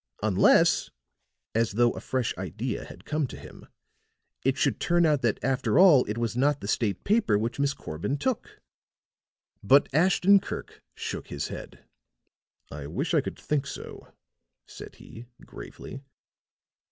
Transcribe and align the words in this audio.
Unless," 0.23 0.89
as 1.53 1.73
though 1.73 1.91
a 1.91 1.99
fresh 1.99 2.35
idea 2.35 2.85
had 2.85 3.05
come 3.05 3.27
to 3.27 3.37
him, 3.37 3.67
"it 4.43 4.57
should 4.57 4.79
turn 4.79 5.05
out 5.05 5.21
that, 5.21 5.37
after 5.43 5.77
all, 5.77 6.05
it 6.05 6.17
was 6.17 6.35
not 6.35 6.59
the 6.59 6.67
state 6.67 7.03
paper 7.03 7.37
which 7.37 7.59
Miss 7.59 7.75
Corbin 7.75 8.17
took." 8.17 8.59
But 9.61 9.93
Ashton 9.93 10.39
Kirk 10.39 10.81
shook 10.95 11.27
his 11.27 11.49
head. 11.49 11.83
"I 12.71 12.87
wish 12.87 13.13
I 13.13 13.21
could 13.21 13.37
think 13.37 13.67
so," 13.67 14.11
said 14.65 14.95
he, 14.95 15.27
gravely. 15.45 16.01